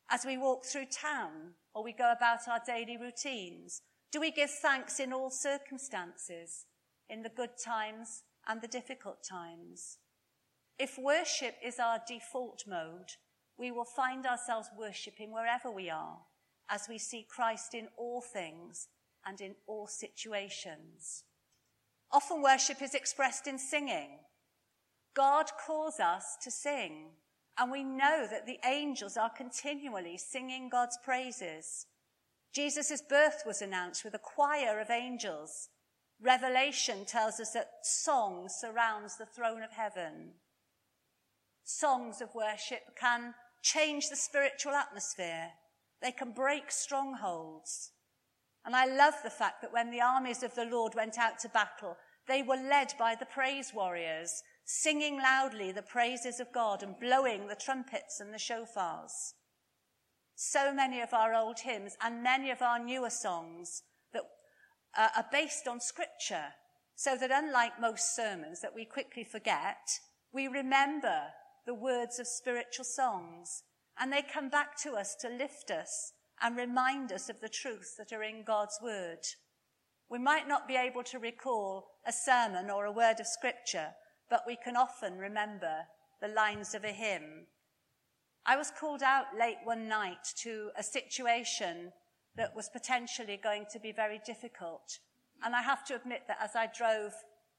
As 0.10 0.26
we 0.26 0.38
walk 0.38 0.66
through 0.66 0.88
town 0.88 1.56
or 1.74 1.84
we 1.84 1.94
go 1.94 2.12
about 2.12 2.48
our 2.50 2.62
daily 2.66 2.98
routines, 2.98 3.82
do 4.12 4.20
we 4.20 4.32
give 4.32 4.50
thanks 4.50 5.00
in 5.00 5.14
all 5.14 5.30
circumstances? 5.30 6.66
in 7.12 7.22
the 7.22 7.30
good 7.30 7.58
times 7.64 8.24
and 8.48 8.62
the 8.62 8.68
difficult 8.68 9.18
times. 9.30 9.98
If 10.80 10.98
worship 10.98 11.56
is 11.64 11.78
our 11.78 12.00
default 12.08 12.64
mode, 12.66 13.12
we 13.58 13.70
will 13.70 13.86
find 13.86 14.26
ourselves 14.26 14.70
worshipping 14.76 15.32
wherever 15.32 15.70
we 15.70 15.90
are 15.90 16.20
as 16.70 16.88
we 16.90 16.98
see 16.98 17.28
Christ 17.30 17.74
in 17.74 17.90
all 17.98 18.22
things 18.22 18.88
and 19.26 19.42
in 19.42 19.56
all 19.68 19.88
situations. 19.88 21.26
Often 22.14 22.42
worship 22.42 22.82
is 22.82 22.94
expressed 22.94 23.48
in 23.48 23.58
singing. 23.58 24.20
God 25.16 25.52
calls 25.66 26.00
us 26.00 26.38
to 26.44 26.52
sing, 26.52 27.12
and 27.58 27.72
we 27.72 27.84
know 27.84 28.28
that 28.30 28.46
the 28.46 28.60
angels 28.66 29.18
are 29.18 29.30
continually 29.30 30.18
singing 30.18 30.70
God's 30.70 30.98
praises. 31.04 31.86
Jesus' 32.54 33.02
birth 33.02 33.44
was 33.46 33.62
announced 33.62 34.04
with 34.04 34.14
a 34.14 34.20
choir 34.20 34.80
of 34.80 34.90
angels 34.90 35.70
Revelation 36.22 37.04
tells 37.06 37.40
us 37.40 37.54
that 37.54 37.72
song 37.82 38.48
surrounds 38.48 39.18
the 39.18 39.26
throne 39.26 39.64
of 39.64 39.72
heaven. 39.72 40.34
Songs 41.64 42.22
of 42.22 42.36
worship 42.36 42.96
can 43.00 43.34
change 43.64 44.08
the 44.10 44.16
spiritual 44.16 44.74
atmosphere. 44.74 45.50
They 46.00 46.12
can 46.12 46.32
break 46.32 46.70
strongholds. 46.70 47.92
And 48.66 48.76
I 48.76 48.86
love 48.86 49.16
the 49.24 49.30
fact 49.30 49.62
that 49.62 49.74
when 49.74 49.92
the 49.92 50.02
armies 50.02 50.44
of 50.44 50.56
the 50.56 50.66
Lord 50.66 50.94
went 50.96 51.18
out 51.18 51.40
to 51.40 51.50
battle, 51.50 51.98
they 52.28 52.44
were 52.44 52.56
led 52.56 52.94
by 53.00 53.16
the 53.16 53.26
praise 53.26 53.72
warriors, 53.74 54.44
singing 54.66 55.18
loudly 55.18 55.72
the 55.72 55.82
praises 55.82 56.40
of 56.40 56.54
God 56.54 56.84
and 56.84 57.00
blowing 57.00 57.48
the 57.48 57.56
trumpets 57.56 58.20
and 58.20 58.34
the 58.34 58.38
shofars. 58.38 59.34
So 60.36 60.74
many 60.74 61.02
of 61.02 61.14
our 61.14 61.34
old 61.34 61.60
hymns 61.60 61.98
and 62.02 62.24
many 62.24 62.52
of 62.52 62.62
our 62.62 62.80
newer 62.80 63.10
songs 63.10 63.84
uh, 64.98 65.08
are 65.16 65.26
based 65.32 65.68
on 65.68 65.80
scripture 65.80 66.54
so 66.96 67.16
that 67.18 67.32
unlike 67.32 67.80
most 67.80 68.16
sermons 68.16 68.62
that 68.62 68.76
we 68.76 68.86
quickly 68.86 69.24
forget, 69.24 70.00
we 70.34 70.48
remember 70.48 71.22
the 71.66 71.74
words 71.74 72.20
of 72.20 72.28
spiritual 72.28 72.86
songs 72.86 73.64
and 74.00 74.12
they 74.12 74.22
come 74.22 74.50
back 74.50 74.78
to 74.82 74.94
us 74.94 75.16
to 75.16 75.30
lift 75.30 75.72
us 75.72 76.14
and 76.42 76.58
remind 76.58 77.12
us 77.12 77.30
of 77.30 77.40
the 77.40 77.50
truths 77.50 77.96
that 77.98 78.12
are 78.12 78.24
in 78.24 78.44
God's 78.44 78.80
word. 78.82 79.20
We 80.10 80.20
might 80.20 80.48
not 80.48 80.68
be 80.68 80.76
able 80.76 81.04
to 81.04 81.20
recall 81.20 81.88
a 82.06 82.12
sermon 82.12 82.70
or 82.70 82.86
a 82.86 82.92
word 82.92 83.20
of 83.20 83.28
scripture, 83.28 83.90
but 84.30 84.44
we 84.46 84.58
can 84.62 84.76
often 84.76 85.18
remember 85.18 85.86
the 86.22 86.28
lines 86.28 86.74
of 86.74 86.84
a 86.84 86.92
hymn. 86.92 87.48
I 88.46 88.58
was 88.58 88.72
called 88.72 89.04
out 89.04 89.26
late 89.38 89.60
one 89.64 89.88
night 89.88 90.28
to 90.44 90.70
a 90.78 90.84
situation 90.84 91.92
that 92.36 92.56
was 92.56 92.70
potentially 92.70 93.40
going 93.42 93.66
to 93.72 93.80
be 93.80 93.92
very 93.92 94.20
difficult. 94.26 95.00
And 95.44 95.56
I 95.56 95.62
have 95.62 95.86
to 95.86 95.96
admit 95.96 96.24
that 96.28 96.40
as 96.42 96.56
I 96.56 96.68
drove 96.76 97.14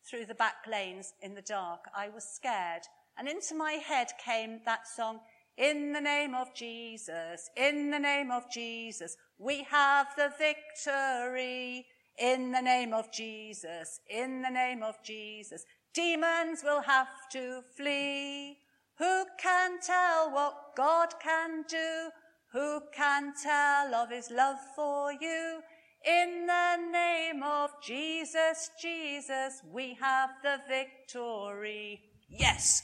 through 0.08 0.26
the 0.26 0.34
back 0.34 0.66
lanes 0.70 1.12
in 1.20 1.34
the 1.34 1.42
dark, 1.42 1.80
I 1.96 2.08
was 2.08 2.24
scared. 2.24 2.82
And 3.16 3.28
into 3.28 3.54
my 3.54 3.72
head 3.72 4.08
came 4.24 4.60
that 4.64 4.88
song, 4.88 5.20
In 5.56 5.92
the 5.92 6.00
name 6.00 6.34
of 6.34 6.54
Jesus, 6.54 7.50
in 7.56 7.90
the 7.90 7.98
name 7.98 8.30
of 8.30 8.50
Jesus, 8.50 9.16
we 9.38 9.64
have 9.64 10.08
the 10.16 10.32
victory. 10.38 11.86
In 12.18 12.52
the 12.52 12.60
name 12.60 12.92
of 12.92 13.10
Jesus, 13.10 14.00
in 14.08 14.42
the 14.42 14.50
name 14.50 14.82
of 14.82 14.96
Jesus, 15.02 15.64
demons 15.94 16.62
will 16.62 16.82
have 16.82 17.08
to 17.32 17.62
flee. 17.76 18.58
Who 18.98 19.24
can 19.38 19.80
tell 19.80 20.30
what 20.30 20.76
God 20.76 21.14
can 21.22 21.64
do? 21.68 22.10
Who 22.52 22.80
can 22.94 23.32
tell 23.42 23.94
of 23.94 24.10
his 24.10 24.30
love 24.30 24.58
for 24.76 25.12
you? 25.12 25.60
In 26.04 26.46
the 26.46 26.76
name 26.90 27.42
of 27.42 27.70
Jesus, 27.82 28.70
Jesus, 28.80 29.62
we 29.72 29.96
have 30.00 30.30
the 30.42 30.58
victory. 30.68 32.00
Yes. 32.28 32.82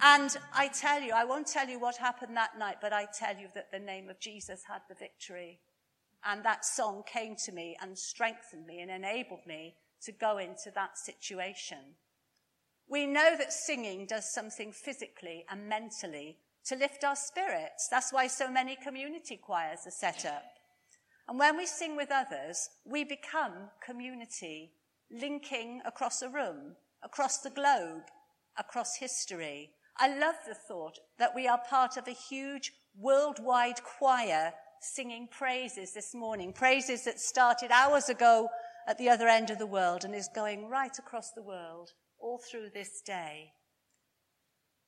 And 0.00 0.36
I 0.54 0.68
tell 0.68 1.00
you, 1.00 1.12
I 1.14 1.24
won't 1.24 1.46
tell 1.46 1.68
you 1.68 1.78
what 1.78 1.96
happened 1.96 2.36
that 2.36 2.58
night, 2.58 2.76
but 2.80 2.92
I 2.92 3.06
tell 3.16 3.36
you 3.36 3.48
that 3.54 3.70
the 3.70 3.78
name 3.78 4.08
of 4.08 4.18
Jesus 4.18 4.62
had 4.66 4.82
the 4.88 4.94
victory. 4.94 5.60
And 6.24 6.44
that 6.44 6.64
song 6.64 7.02
came 7.06 7.36
to 7.44 7.52
me 7.52 7.76
and 7.80 7.98
strengthened 7.98 8.66
me 8.66 8.80
and 8.80 8.90
enabled 8.90 9.46
me 9.46 9.74
to 10.04 10.12
go 10.12 10.38
into 10.38 10.70
that 10.74 10.98
situation. 10.98 11.78
We 12.88 13.06
know 13.06 13.36
that 13.38 13.52
singing 13.52 14.06
does 14.06 14.32
something 14.32 14.72
physically 14.72 15.44
and 15.50 15.68
mentally 15.68 16.38
to 16.66 16.76
lift 16.76 17.04
our 17.04 17.16
spirits. 17.16 17.88
That's 17.88 18.12
why 18.12 18.26
so 18.26 18.50
many 18.50 18.76
community 18.76 19.36
choirs 19.36 19.80
are 19.86 19.90
set 19.90 20.24
up. 20.26 20.44
And 21.28 21.38
when 21.38 21.56
we 21.56 21.66
sing 21.66 21.96
with 21.96 22.10
others, 22.12 22.68
we 22.84 23.04
become 23.04 23.70
community, 23.84 24.72
linking 25.10 25.80
across 25.84 26.22
a 26.22 26.28
room, 26.28 26.76
across 27.02 27.38
the 27.38 27.50
globe, 27.50 28.02
across 28.58 28.96
history. 28.96 29.70
I 30.02 30.08
love 30.18 30.34
the 30.44 30.54
thought 30.56 30.98
that 31.20 31.32
we 31.32 31.46
are 31.46 31.60
part 31.70 31.96
of 31.96 32.08
a 32.08 32.10
huge 32.10 32.72
worldwide 32.98 33.84
choir 33.84 34.52
singing 34.80 35.28
praises 35.30 35.92
this 35.92 36.12
morning, 36.12 36.52
praises 36.52 37.04
that 37.04 37.20
started 37.20 37.70
hours 37.70 38.08
ago 38.08 38.48
at 38.88 38.98
the 38.98 39.08
other 39.08 39.28
end 39.28 39.50
of 39.50 39.60
the 39.60 39.66
world 39.66 40.04
and 40.04 40.12
is 40.12 40.28
going 40.34 40.68
right 40.68 40.98
across 40.98 41.30
the 41.30 41.42
world 41.42 41.90
all 42.18 42.38
through 42.38 42.70
this 42.74 43.00
day. 43.00 43.52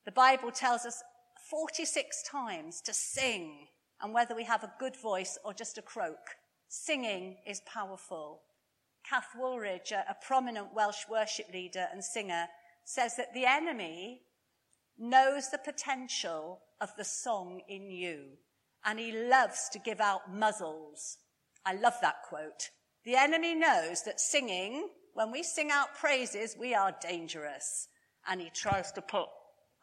The 0.05 0.11
Bible 0.11 0.51
tells 0.51 0.85
us 0.85 1.01
46 1.49 2.25
times 2.29 2.81
to 2.81 2.93
sing, 2.93 3.69
and 4.03 4.13
whether 4.13 4.35
we 4.35 4.43
have 4.43 4.65
a 4.65 4.73
good 4.81 4.97
voice 5.01 5.39
or 5.45 5.55
just 5.55 5.79
a 5.79 5.83
croak, 5.83 6.35
singing 6.67 7.37
is 7.47 7.63
powerful. 7.73 8.41
Kath 9.09 9.29
Woolridge, 9.39 9.93
a 9.93 10.17
prominent 10.27 10.75
Welsh 10.75 11.05
worship 11.09 11.47
leader 11.53 11.87
and 11.93 12.03
singer, 12.03 12.47
says 12.85 13.15
that 13.15 13.33
the 13.33 13.47
enemy 13.47 14.23
knows 14.99 15.51
the 15.51 15.59
potential 15.59 16.61
of 16.81 16.91
the 16.97 17.05
song 17.05 17.61
in 17.69 17.91
you, 17.91 18.39
and 18.85 18.99
he 18.99 19.13
loves 19.13 19.69
to 19.71 19.79
give 19.79 20.01
out 20.01 20.33
muzzles. 20.33 21.19
I 21.65 21.75
love 21.75 21.95
that 22.03 22.23
quote. 22.29 22.71
The 23.05 23.17
enemy 23.17 23.55
knows 23.55 24.03
that 24.05 24.21
singing, 24.21 24.89
when 25.15 25.31
we 25.31 25.43
sing 25.43 25.71
out 25.71 25.95
praises, 25.95 26.57
we 26.59 26.75
are 26.75 26.95
dangerous, 27.01 27.89
and 28.29 28.41
he 28.41 28.51
tries 28.51 28.93
to 28.93 29.03
put 29.03 29.29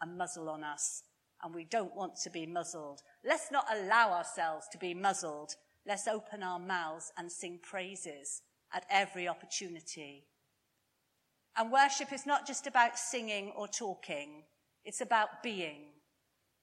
a 0.02 0.08
muzzle 0.08 0.50
on 0.50 0.64
us 0.64 1.04
and 1.44 1.54
we 1.54 1.64
don't 1.64 1.96
want 1.96 2.16
to 2.24 2.30
be 2.30 2.46
muzzled. 2.46 3.02
Let's 3.26 3.52
not 3.52 3.66
allow 3.72 4.12
ourselves 4.12 4.68
to 4.72 4.78
be 4.78 4.94
muzzled. 4.94 5.56
Let's 5.88 6.08
open 6.08 6.44
our 6.44 6.60
mouths 6.60 7.12
and 7.18 7.32
sing 7.32 7.60
praises 7.62 8.42
at 8.74 8.86
every 8.90 9.28
opportunity. 9.28 10.26
And 11.58 11.72
worship 11.72 12.14
is 12.14 12.26
not 12.26 12.48
just 12.48 12.68
about 12.68 12.98
singing 12.98 13.52
or 13.56 13.68
talking. 13.68 14.44
It's 14.84 15.02
about 15.02 15.44
being. 15.44 15.86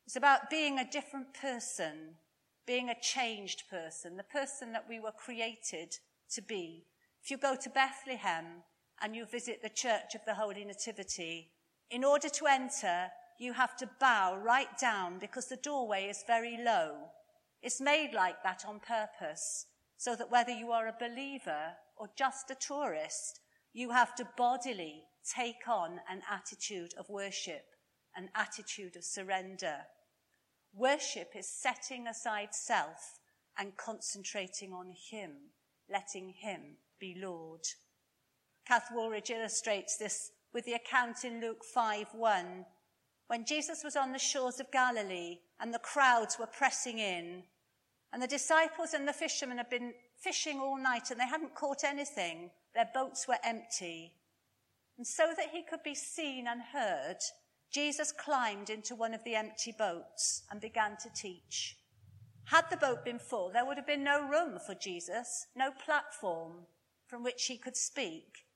It's 0.07 0.17
about 0.17 0.51
being 0.51 0.79
a 0.79 0.91
different 0.91 1.35
person, 1.35 2.17
being 2.67 2.89
a 2.89 3.01
changed 3.01 3.65
person, 3.71 4.17
the 4.17 4.23
person 4.23 4.73
that 4.73 4.87
we 4.89 4.99
were 4.99 5.13
created 5.13 5.95
to 6.33 6.43
be. 6.43 6.87
If 7.23 7.31
you 7.31 7.37
go 7.37 7.57
to 7.57 7.71
Bethlehem 7.71 8.65
and 9.01 9.15
you 9.15 9.27
visit 9.27 9.63
the 9.63 9.69
Church 9.69 10.15
of 10.15 10.25
the 10.27 10.35
Holy 10.35 10.65
Nativity, 10.65 11.51
in 11.91 12.05
order 12.05 12.29
to 12.29 12.47
enter, 12.47 13.09
you 13.39 13.53
have 13.53 13.77
to 13.77 13.91
bow 14.01 14.37
right 14.37 14.77
down 14.79 15.19
because 15.19 15.47
the 15.47 15.57
doorway 15.57 16.07
is 16.07 16.25
very 16.27 16.59
low. 16.63 16.97
It's 17.63 17.81
made 17.81 18.13
like 18.15 18.43
that 18.43 18.65
on 18.67 18.81
purpose 18.81 19.67
so 19.97 20.17
that 20.17 20.31
whether 20.31 20.53
you 20.53 20.73
are 20.73 20.89
a 20.89 20.97
believer 20.99 21.75
or 21.97 22.09
just 22.17 22.51
a 22.51 22.55
tourist, 22.55 23.41
you 23.73 23.91
have 23.91 24.15
to 24.17 24.29
bodily 24.37 25.05
take 25.35 25.69
on 25.69 26.01
an 26.11 26.23
attitude 26.31 26.95
of 26.99 27.09
worship, 27.09 27.65
an 28.19 28.29
attitude 28.35 28.97
of 28.97 29.05
surrender. 29.05 29.77
Worship 30.75 31.31
is 31.37 31.49
setting 31.49 32.09
aside 32.09 32.53
self 32.53 33.21
and 33.57 33.77
concentrating 33.77 34.73
on 34.73 34.93
Him, 35.11 35.31
letting 35.91 36.31
Him 36.31 36.61
be 36.99 37.17
Lord. 37.17 37.61
Kath 38.67 38.89
Woolridge 38.93 39.31
illustrates 39.31 39.97
this 39.97 40.33
with 40.53 40.65
the 40.65 40.75
account 40.75 41.25
in 41.25 41.41
Luke 41.41 41.65
5 41.65 42.09
1. 42.13 42.67
When 43.29 43.45
Jesus 43.45 43.85
was 43.85 43.95
on 43.95 44.13
the 44.13 44.19
shores 44.19 44.59
of 44.59 44.73
Galilee 44.73 45.39
and 45.61 45.73
the 45.73 45.79
crowds 45.79 46.39
were 46.39 46.47
pressing 46.47 46.99
in, 46.99 47.45
and 48.13 48.23
the 48.23 48.27
disciples 48.27 48.95
and 48.95 49.07
the 49.07 49.13
fishermen 49.13 49.59
had 49.59 49.71
been 49.71 49.93
fishing 50.17 50.59
all 50.59 50.77
night 50.77 51.11
and 51.11 51.21
they 51.21 51.27
hadn't 51.27 51.55
caught 51.55 51.85
anything, 51.85 52.51
their 52.75 52.89
boats 52.93 53.29
were 53.29 53.39
empty. 53.45 54.13
And 54.97 55.07
so 55.07 55.29
that 55.37 55.51
he 55.53 55.63
could 55.63 55.83
be 55.85 55.95
seen 55.95 56.49
and 56.49 56.61
heard, 56.61 57.19
Jesus 57.71 58.13
climbed 58.13 58.71
into 58.71 58.95
one 58.95 59.13
of 59.13 59.23
the 59.25 59.35
empty 59.35 59.75
boats 59.77 60.43
and 60.51 60.61
began 60.61 60.97
to 61.03 61.11
teach. 61.15 61.77
Had 62.45 62.65
the 62.71 62.79
boat 62.79 63.05
been 63.05 63.19
full, 63.19 63.51
there 63.51 63.67
would 63.67 63.77
have 63.77 63.87
been 63.87 64.05
no 64.05 64.27
room 64.27 64.59
for 64.59 64.75
Jesus, 64.75 65.47
no 65.55 65.71
platform 65.71 66.67
from 67.07 67.23
which 67.23 67.45
he 67.45 67.59
could 67.59 67.77
speak. 67.77 68.47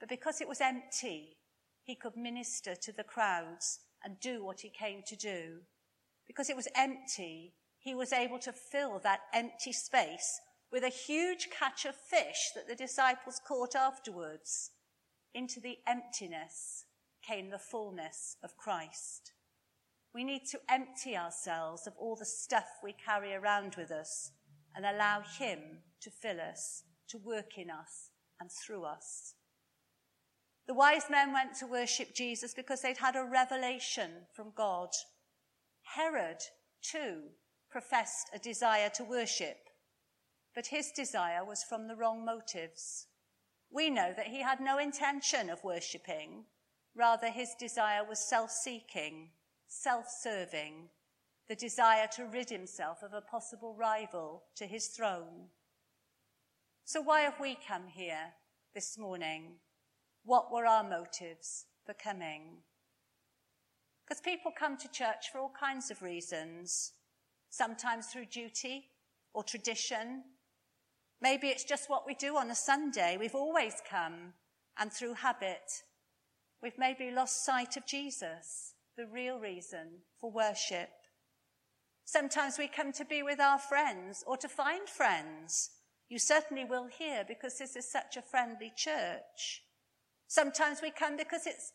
But 0.00 0.08
because 0.08 0.40
it 0.40 0.48
was 0.48 0.62
empty, 0.62 1.36
he 1.82 1.94
could 1.94 2.16
minister 2.16 2.74
to 2.74 2.92
the 2.92 3.04
crowds 3.04 3.80
and 4.02 4.18
do 4.20 4.42
what 4.42 4.60
he 4.60 4.70
came 4.70 5.02
to 5.06 5.16
do. 5.16 5.58
Because 6.26 6.48
it 6.48 6.56
was 6.56 6.68
empty, 6.74 7.52
he 7.78 7.94
was 7.94 8.12
able 8.12 8.38
to 8.38 8.52
fill 8.52 9.00
that 9.00 9.20
empty 9.34 9.72
space 9.72 10.40
with 10.72 10.82
a 10.82 10.88
huge 10.88 11.48
catch 11.50 11.84
of 11.84 11.94
fish 11.94 12.52
that 12.54 12.66
the 12.66 12.74
disciples 12.74 13.40
caught 13.46 13.74
afterwards. 13.74 14.70
Into 15.34 15.60
the 15.60 15.78
emptiness 15.86 16.84
came 17.26 17.50
the 17.50 17.58
fullness 17.58 18.36
of 18.42 18.56
Christ. 18.56 19.32
We 20.14 20.24
need 20.24 20.42
to 20.50 20.60
empty 20.68 21.16
ourselves 21.16 21.86
of 21.86 21.94
all 21.98 22.16
the 22.16 22.26
stuff 22.26 22.66
we 22.82 22.92
carry 22.92 23.34
around 23.34 23.76
with 23.76 23.90
us 23.90 24.32
and 24.74 24.84
allow 24.84 25.22
Him 25.38 25.58
to 26.02 26.10
fill 26.10 26.40
us, 26.40 26.84
to 27.08 27.18
work 27.18 27.56
in 27.56 27.70
us 27.70 28.10
and 28.40 28.50
through 28.50 28.84
us. 28.84 29.34
The 30.66 30.74
wise 30.74 31.04
men 31.10 31.32
went 31.32 31.54
to 31.56 31.66
worship 31.66 32.14
Jesus 32.14 32.54
because 32.54 32.82
they'd 32.82 32.98
had 32.98 33.16
a 33.16 33.24
revelation 33.24 34.10
from 34.34 34.52
God. 34.54 34.90
Herod, 35.82 36.38
too, 36.82 37.22
professed 37.70 38.28
a 38.34 38.38
desire 38.38 38.90
to 38.90 39.04
worship, 39.04 39.56
but 40.54 40.66
his 40.66 40.92
desire 40.92 41.44
was 41.44 41.64
from 41.64 41.88
the 41.88 41.96
wrong 41.96 42.24
motives. 42.24 43.06
We 43.70 43.90
know 43.90 44.12
that 44.16 44.28
he 44.28 44.42
had 44.42 44.60
no 44.60 44.78
intention 44.78 45.48
of 45.48 45.64
worshipping, 45.64 46.44
rather, 46.94 47.28
his 47.28 47.54
desire 47.58 48.04
was 48.08 48.28
self 48.28 48.50
seeking 48.50 49.30
self 49.72 50.06
serving, 50.08 50.88
the 51.48 51.56
desire 51.56 52.06
to 52.16 52.26
rid 52.26 52.50
himself 52.50 53.02
of 53.02 53.14
a 53.14 53.20
possible 53.20 53.74
rival 53.74 54.44
to 54.56 54.66
his 54.66 54.88
throne. 54.88 55.48
So, 56.84 57.00
why 57.00 57.22
have 57.22 57.40
we 57.40 57.56
come 57.66 57.86
here 57.88 58.34
this 58.74 58.98
morning? 58.98 59.54
What 60.24 60.52
were 60.52 60.66
our 60.66 60.84
motives 60.84 61.66
for 61.84 61.94
coming? 61.94 62.58
Because 64.04 64.20
people 64.20 64.52
come 64.56 64.76
to 64.76 64.88
church 64.88 65.30
for 65.32 65.38
all 65.38 65.52
kinds 65.58 65.90
of 65.90 66.02
reasons, 66.02 66.92
sometimes 67.50 68.06
through 68.06 68.26
duty 68.26 68.90
or 69.32 69.42
tradition. 69.42 70.22
Maybe 71.20 71.48
it's 71.48 71.64
just 71.64 71.88
what 71.88 72.06
we 72.06 72.14
do 72.14 72.36
on 72.36 72.50
a 72.50 72.54
Sunday. 72.54 73.16
We've 73.18 73.34
always 73.34 73.74
come, 73.88 74.34
and 74.78 74.92
through 74.92 75.14
habit, 75.14 75.62
we've 76.62 76.78
maybe 76.78 77.10
lost 77.10 77.44
sight 77.44 77.76
of 77.76 77.86
Jesus 77.86 78.74
the 78.96 79.06
real 79.06 79.38
reason 79.38 79.88
for 80.20 80.30
worship. 80.30 80.90
Sometimes 82.04 82.58
we 82.58 82.68
come 82.68 82.92
to 82.92 83.04
be 83.04 83.22
with 83.22 83.40
our 83.40 83.58
friends 83.58 84.22
or 84.26 84.36
to 84.36 84.48
find 84.48 84.88
friends. 84.88 85.70
You 86.08 86.18
certainly 86.18 86.64
will 86.64 86.86
hear 86.86 87.24
because 87.26 87.58
this 87.58 87.74
is 87.74 87.90
such 87.90 88.16
a 88.16 88.22
friendly 88.22 88.72
church. 88.76 89.62
Sometimes 90.28 90.80
we 90.82 90.90
come 90.90 91.16
because 91.16 91.46
it's 91.46 91.72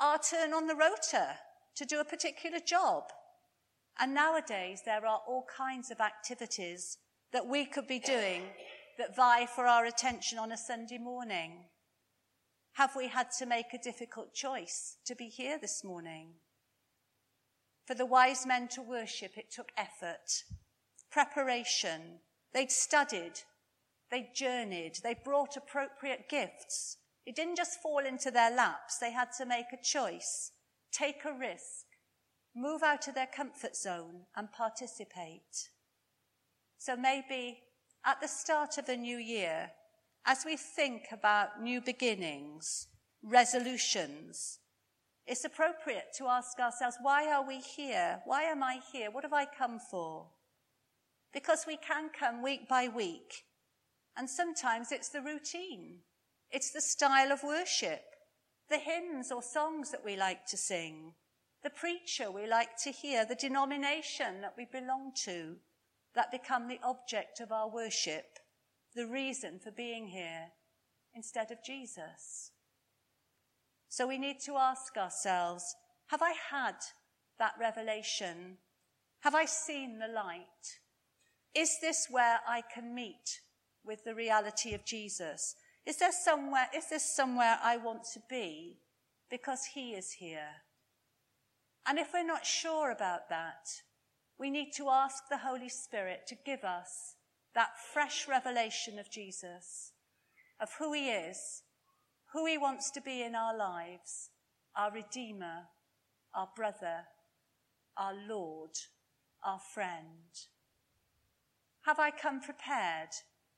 our 0.00 0.18
turn 0.18 0.52
on 0.52 0.66
the 0.66 0.74
rota 0.74 1.36
to 1.76 1.84
do 1.84 2.00
a 2.00 2.04
particular 2.04 2.58
job. 2.58 3.04
And 4.00 4.14
nowadays 4.14 4.82
there 4.84 5.06
are 5.06 5.20
all 5.26 5.46
kinds 5.56 5.90
of 5.90 6.00
activities 6.00 6.98
that 7.32 7.46
we 7.46 7.64
could 7.64 7.86
be 7.86 7.98
doing 7.98 8.42
that 8.98 9.14
vie 9.14 9.46
for 9.46 9.66
our 9.66 9.84
attention 9.84 10.38
on 10.38 10.50
a 10.50 10.56
Sunday 10.56 10.98
morning. 10.98 11.64
Have 12.78 12.94
we 12.94 13.08
had 13.08 13.32
to 13.40 13.44
make 13.44 13.74
a 13.74 13.82
difficult 13.82 14.32
choice 14.32 14.98
to 15.04 15.16
be 15.16 15.24
here 15.24 15.58
this 15.60 15.82
morning? 15.82 16.34
For 17.88 17.94
the 17.94 18.06
wise 18.06 18.46
men 18.46 18.68
to 18.68 18.80
worship, 18.80 19.32
it 19.36 19.50
took 19.50 19.72
effort, 19.76 20.44
preparation. 21.10 22.20
They'd 22.54 22.70
studied, 22.70 23.32
they'd 24.12 24.32
journeyed, 24.32 25.00
they 25.02 25.16
brought 25.24 25.56
appropriate 25.56 26.28
gifts. 26.28 26.98
It 27.26 27.34
didn't 27.34 27.56
just 27.56 27.82
fall 27.82 28.06
into 28.06 28.30
their 28.30 28.54
laps. 28.54 28.98
They 28.98 29.10
had 29.10 29.32
to 29.38 29.44
make 29.44 29.72
a 29.72 29.82
choice, 29.82 30.52
take 30.92 31.24
a 31.24 31.36
risk, 31.36 31.84
move 32.54 32.84
out 32.84 33.08
of 33.08 33.16
their 33.16 33.26
comfort 33.26 33.74
zone 33.74 34.26
and 34.36 34.52
participate. 34.52 35.70
So 36.78 36.94
maybe 36.94 37.58
at 38.06 38.20
the 38.20 38.28
start 38.28 38.78
of 38.78 38.86
the 38.86 38.96
new 38.96 39.18
year, 39.18 39.72
as 40.28 40.44
we 40.44 40.58
think 40.58 41.06
about 41.10 41.62
new 41.62 41.80
beginnings, 41.80 42.86
resolutions, 43.22 44.58
it's 45.26 45.46
appropriate 45.46 46.08
to 46.18 46.26
ask 46.26 46.58
ourselves, 46.60 46.98
why 47.00 47.32
are 47.32 47.46
we 47.46 47.60
here? 47.60 48.20
Why 48.26 48.42
am 48.42 48.62
I 48.62 48.80
here? 48.92 49.10
What 49.10 49.24
have 49.24 49.32
I 49.32 49.46
come 49.46 49.78
for? 49.90 50.26
Because 51.32 51.64
we 51.66 51.78
can 51.78 52.10
come 52.10 52.42
week 52.42 52.68
by 52.68 52.88
week. 52.88 53.44
And 54.18 54.28
sometimes 54.28 54.92
it's 54.92 55.08
the 55.08 55.22
routine. 55.22 56.00
It's 56.50 56.72
the 56.72 56.82
style 56.82 57.32
of 57.32 57.42
worship, 57.42 58.02
the 58.68 58.78
hymns 58.78 59.32
or 59.32 59.42
songs 59.42 59.90
that 59.92 60.04
we 60.04 60.14
like 60.14 60.44
to 60.48 60.58
sing, 60.58 61.14
the 61.62 61.70
preacher 61.70 62.30
we 62.30 62.46
like 62.46 62.76
to 62.84 62.90
hear, 62.90 63.24
the 63.24 63.34
denomination 63.34 64.42
that 64.42 64.54
we 64.58 64.66
belong 64.66 65.12
to 65.24 65.56
that 66.14 66.30
become 66.30 66.68
the 66.68 66.80
object 66.82 67.40
of 67.40 67.50
our 67.50 67.70
worship, 67.70 68.38
the 68.98 69.06
reason 69.06 69.60
for 69.60 69.70
being 69.70 70.08
here 70.08 70.48
instead 71.14 71.52
of 71.52 71.62
Jesus. 71.64 72.50
So 73.88 74.08
we 74.08 74.18
need 74.18 74.40
to 74.40 74.56
ask 74.56 74.96
ourselves, 74.96 75.76
have 76.08 76.20
I 76.20 76.34
had 76.50 76.74
that 77.38 77.52
revelation? 77.60 78.58
Have 79.20 79.36
I 79.36 79.44
seen 79.44 80.00
the 80.00 80.12
light? 80.12 80.80
Is 81.54 81.76
this 81.80 82.08
where 82.10 82.40
I 82.46 82.60
can 82.74 82.92
meet 82.92 83.38
with 83.84 84.02
the 84.02 84.16
reality 84.16 84.74
of 84.74 84.84
Jesus? 84.84 85.54
Is 85.86 85.98
there 85.98 86.10
somewhere, 86.12 86.66
is 86.76 86.90
this 86.90 87.14
somewhere 87.14 87.56
I 87.62 87.76
want 87.76 88.02
to 88.14 88.20
be 88.28 88.80
because 89.30 89.64
he 89.74 89.92
is 89.92 90.10
here? 90.10 90.64
And 91.86 92.00
if 92.00 92.08
we're 92.12 92.26
not 92.26 92.44
sure 92.44 92.90
about 92.90 93.28
that, 93.28 93.68
we 94.40 94.50
need 94.50 94.72
to 94.76 94.88
ask 94.90 95.22
the 95.30 95.38
Holy 95.38 95.68
Spirit 95.68 96.26
to 96.26 96.36
give 96.44 96.64
us 96.64 97.14
that 97.54 97.78
fresh 97.92 98.28
revelation 98.28 98.98
of 98.98 99.10
Jesus, 99.10 99.92
of 100.60 100.70
who 100.78 100.92
he 100.92 101.10
is, 101.10 101.62
who 102.32 102.46
he 102.46 102.58
wants 102.58 102.90
to 102.90 103.00
be 103.00 103.22
in 103.22 103.34
our 103.34 103.56
lives, 103.56 104.30
our 104.76 104.92
Redeemer, 104.92 105.68
our 106.34 106.48
brother, 106.54 107.04
our 107.96 108.14
Lord, 108.28 108.70
our 109.44 109.58
friend. 109.58 110.46
Have 111.82 111.98
I 111.98 112.10
come 112.10 112.40
prepared, 112.40 113.10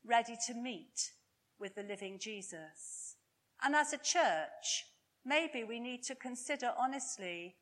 ready 0.04 0.36
to 0.46 0.54
meet 0.54 1.12
with 1.58 1.74
the 1.74 1.82
living 1.82 2.18
Jesus? 2.18 3.16
And 3.62 3.74
as 3.74 3.92
a 3.92 3.98
church, 3.98 4.86
maybe 5.24 5.64
we 5.64 5.80
need 5.80 6.02
to 6.04 6.14
consider 6.14 6.72
honestly, 6.78 7.56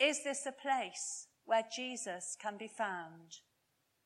is 0.00 0.24
this 0.24 0.46
a 0.46 0.52
place 0.52 1.28
where 1.44 1.64
Jesus 1.74 2.36
can 2.40 2.56
be 2.56 2.68
found? 2.68 3.38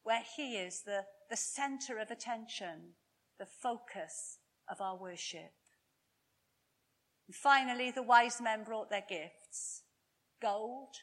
Where 0.03 0.23
he 0.37 0.57
is 0.57 0.83
the, 0.83 1.05
the 1.31 1.37
center 1.37 1.99
of 1.99 2.11
attention, 2.11 2.95
the 3.39 3.47
focus 3.47 4.39
of 4.71 4.81
our 4.81 4.97
worship? 4.97 5.53
And 7.27 7.35
finally, 7.35 7.91
the 7.91 8.03
wise 8.03 8.41
men 8.41 8.65
brought 8.65 8.91
their 8.91 9.05
gifts 9.09 9.83
gold, 10.41 10.95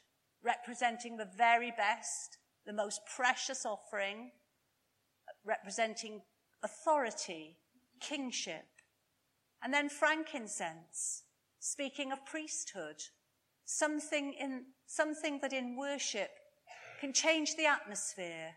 representing 0.41 1.17
the 1.17 1.29
very 1.37 1.71
best, 1.71 2.37
the 2.65 2.73
most 2.73 3.01
precious 3.15 3.65
offering, 3.65 4.31
representing 5.43 6.21
authority, 6.63 7.57
kingship, 7.99 8.65
and 9.63 9.73
then 9.73 9.89
frankincense, 9.89 11.23
speaking 11.59 12.11
of 12.11 12.25
priesthood, 12.25 12.97
something 13.65 14.33
in, 14.33 14.65
something 14.85 15.39
that 15.41 15.53
in 15.53 15.75
worship 15.77 16.29
can 17.01 17.13
change 17.13 17.55
the 17.55 17.65
atmosphere, 17.65 18.53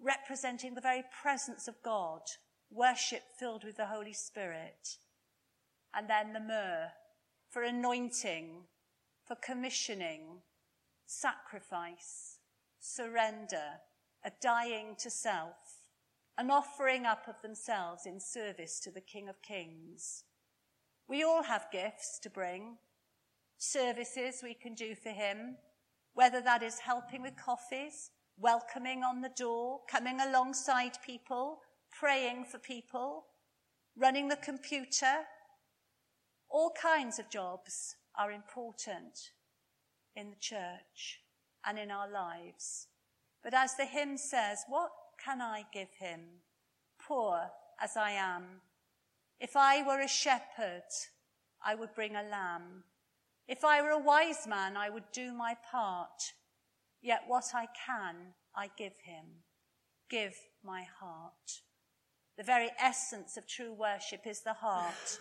representing 0.00 0.74
the 0.74 0.80
very 0.80 1.04
presence 1.22 1.68
of 1.68 1.82
God, 1.82 2.22
worship 2.70 3.22
filled 3.38 3.64
with 3.64 3.76
the 3.76 3.86
Holy 3.86 4.12
Spirit 4.12 4.98
and 5.94 6.08
then 6.10 6.32
the 6.32 6.40
myrrh, 6.40 6.88
for 7.50 7.62
anointing, 7.62 8.64
for 9.24 9.36
commissioning, 9.36 10.40
sacrifice, 11.06 12.38
surrender, 12.80 13.80
a 14.24 14.32
dying 14.42 14.96
to 14.98 15.08
self, 15.08 15.86
an 16.36 16.50
offering 16.50 17.06
up 17.06 17.28
of 17.28 17.40
themselves 17.42 18.06
in 18.06 18.18
service 18.18 18.80
to 18.80 18.90
the 18.90 19.00
King 19.00 19.28
of 19.28 19.40
Kings. 19.40 20.24
We 21.08 21.22
all 21.22 21.44
have 21.44 21.70
gifts 21.70 22.18
to 22.22 22.30
bring, 22.30 22.78
services 23.56 24.40
we 24.42 24.54
can 24.54 24.74
do 24.74 24.94
for 24.94 25.10
him, 25.10 25.56
whether 26.14 26.40
that 26.40 26.62
is 26.62 26.80
helping 26.80 27.22
with 27.22 27.36
coffees, 27.36 28.10
welcoming 28.38 29.02
on 29.02 29.20
the 29.20 29.30
door, 29.30 29.80
coming 29.88 30.20
alongside 30.20 30.92
people, 31.04 31.60
praying 31.90 32.44
for 32.44 32.58
people, 32.58 33.26
running 33.96 34.28
the 34.28 34.36
computer. 34.36 35.24
All 36.48 36.72
kinds 36.80 37.18
of 37.18 37.30
jobs 37.30 37.96
are 38.16 38.32
important 38.32 39.30
in 40.16 40.30
the 40.30 40.36
church 40.40 41.20
and 41.66 41.78
in 41.78 41.90
our 41.90 42.10
lives. 42.10 42.88
But 43.42 43.54
as 43.54 43.76
the 43.76 43.84
hymn 43.84 44.16
says, 44.16 44.64
what 44.68 44.90
can 45.22 45.40
I 45.40 45.64
give 45.72 45.92
him? 45.98 46.20
Poor 46.98 47.50
as 47.80 47.96
I 47.96 48.12
am. 48.12 48.60
If 49.40 49.56
I 49.56 49.86
were 49.86 50.00
a 50.00 50.08
shepherd, 50.08 50.84
I 51.64 51.74
would 51.74 51.94
bring 51.94 52.16
a 52.16 52.22
lamb. 52.22 52.84
If 53.46 53.64
I 53.64 53.82
were 53.82 53.90
a 53.90 53.98
wise 53.98 54.46
man, 54.46 54.76
I 54.76 54.88
would 54.88 55.10
do 55.12 55.32
my 55.32 55.56
part. 55.70 56.32
Yet 57.04 57.24
what 57.26 57.44
I 57.54 57.66
can, 57.86 58.32
I 58.56 58.70
give 58.78 58.94
him. 59.04 59.26
Give 60.08 60.34
my 60.64 60.86
heart. 60.98 61.60
The 62.38 62.42
very 62.42 62.70
essence 62.80 63.36
of 63.36 63.46
true 63.46 63.74
worship 63.74 64.26
is 64.26 64.40
the 64.40 64.54
heart, 64.54 65.18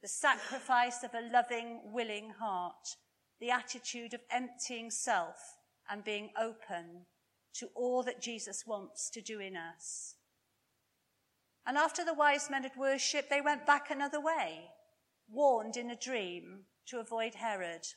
the 0.00 0.06
sacrifice 0.06 1.02
of 1.02 1.14
a 1.14 1.28
loving, 1.32 1.80
willing 1.92 2.30
heart, 2.38 2.94
the 3.40 3.50
attitude 3.50 4.14
of 4.14 4.20
emptying 4.30 4.92
self 4.92 5.56
and 5.90 6.04
being 6.04 6.30
open 6.40 7.06
to 7.54 7.68
all 7.74 8.04
that 8.04 8.22
Jesus 8.22 8.62
wants 8.64 9.10
to 9.10 9.20
do 9.20 9.40
in 9.40 9.56
us. 9.56 10.14
And 11.66 11.76
after 11.76 12.04
the 12.04 12.14
wise 12.14 12.48
men 12.48 12.62
had 12.62 12.76
worshipped, 12.78 13.28
they 13.28 13.40
went 13.40 13.66
back 13.66 13.90
another 13.90 14.20
way, 14.20 14.70
warned 15.28 15.76
in 15.76 15.90
a 15.90 15.96
dream 15.96 16.60
to 16.86 17.00
avoid 17.00 17.34
Herod. 17.34 17.88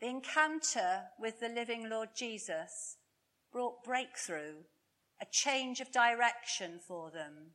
The 0.00 0.08
encounter 0.08 1.02
with 1.18 1.40
the 1.40 1.48
living 1.50 1.90
Lord 1.90 2.10
Jesus 2.14 2.96
brought 3.52 3.84
breakthrough, 3.84 4.54
a 5.20 5.26
change 5.30 5.80
of 5.80 5.92
direction 5.92 6.80
for 6.86 7.10
them. 7.10 7.52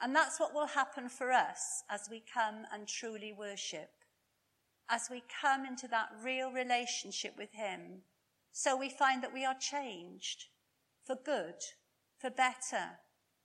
And 0.00 0.14
that's 0.14 0.40
what 0.40 0.52
will 0.52 0.66
happen 0.66 1.08
for 1.08 1.30
us 1.30 1.84
as 1.88 2.08
we 2.10 2.22
come 2.32 2.66
and 2.72 2.88
truly 2.88 3.32
worship. 3.32 3.90
As 4.88 5.08
we 5.10 5.22
come 5.40 5.64
into 5.64 5.86
that 5.88 6.08
real 6.22 6.50
relationship 6.50 7.34
with 7.38 7.52
Him, 7.52 8.02
so 8.52 8.76
we 8.76 8.90
find 8.90 9.22
that 9.22 9.32
we 9.32 9.44
are 9.44 9.56
changed 9.58 10.46
for 11.04 11.16
good, 11.24 11.54
for 12.18 12.30
better. 12.30 12.98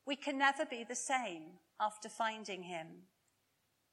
We 0.05 0.15
can 0.15 0.37
never 0.37 0.65
be 0.65 0.83
the 0.83 0.95
same 0.95 1.43
after 1.79 2.09
finding 2.09 2.63
Him. 2.63 2.87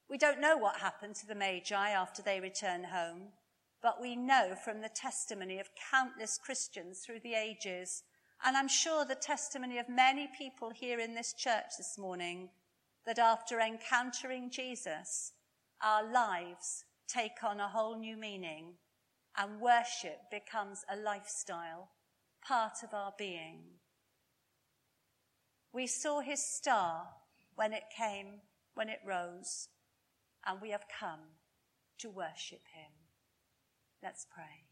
We 0.09 0.17
don't 0.17 0.41
know 0.41 0.57
what 0.57 0.77
happened 0.77 1.17
to 1.17 1.27
the 1.27 1.35
Magi 1.35 1.91
after 1.91 2.23
they 2.23 2.41
returned 2.41 2.87
home, 2.87 3.33
but 3.83 4.01
we 4.01 4.17
know 4.17 4.55
from 4.65 4.81
the 4.81 4.89
testimony 4.89 5.59
of 5.59 5.71
countless 5.91 6.39
Christians 6.39 7.01
through 7.01 7.21
the 7.21 7.35
ages, 7.35 8.03
and 8.45 8.57
I'm 8.57 8.69
sure 8.69 9.05
the 9.05 9.15
testimony 9.15 9.79
of 9.79 9.89
many 9.89 10.29
people 10.37 10.71
here 10.71 10.99
in 10.99 11.15
this 11.15 11.33
church 11.33 11.77
this 11.77 11.97
morning, 11.99 12.51
that 13.07 13.19
after 13.19 13.61
encountering 13.61 14.51
Jesus, 14.51 15.33
our 15.83 16.11
lives 16.11 16.85
take 17.07 17.43
on 17.43 17.61
a 17.61 17.69
whole 17.69 17.99
new 17.99 18.17
meaning 18.17 18.75
and 19.37 19.61
worship 19.61 20.19
becomes 20.31 20.85
a 20.93 20.97
lifestyle, 20.97 21.91
part 22.47 22.83
of 22.83 22.93
our 22.93 23.13
being. 23.17 23.63
We 25.73 25.87
saw 25.87 26.21
his 26.21 26.43
star 26.43 27.07
when 27.55 27.73
it 27.73 27.85
came, 27.97 28.41
when 28.75 28.89
it 28.89 29.01
rose 29.07 29.69
and 30.47 30.61
we 30.61 30.71
have 30.71 30.85
come 31.01 31.21
to 31.99 32.11
worship 32.11 32.63
him. 32.75 32.98
Let's 34.03 34.27
pray. 34.33 34.65